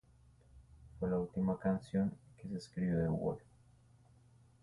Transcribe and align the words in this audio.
Fue 0.99 1.11
la 1.11 1.19
última 1.19 1.59
canción 1.59 2.11
que 2.41 2.49
se 2.49 2.57
escribió 2.57 2.97
de 2.97 3.03
"The 3.03 3.09
Wall". 3.09 3.37